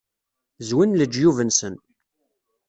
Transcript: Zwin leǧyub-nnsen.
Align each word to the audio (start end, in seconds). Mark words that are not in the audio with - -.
Zwin 0.67 0.97
leǧyub-nnsen. 0.99 1.75